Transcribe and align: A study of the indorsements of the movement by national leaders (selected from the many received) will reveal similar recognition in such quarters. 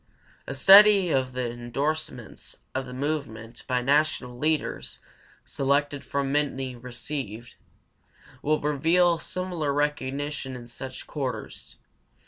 A 0.47 0.55
study 0.55 1.11
of 1.11 1.33
the 1.33 1.51
indorsements 1.51 2.57
of 2.73 2.87
the 2.87 2.91
movement 2.93 3.61
by 3.67 3.83
national 3.83 4.35
leaders 4.35 4.99
(selected 5.45 6.03
from 6.03 6.25
the 6.33 6.43
many 6.43 6.75
received) 6.75 7.53
will 8.41 8.59
reveal 8.59 9.19
similar 9.19 9.71
recognition 9.71 10.55
in 10.55 10.65
such 10.65 11.05
quarters. 11.05 11.77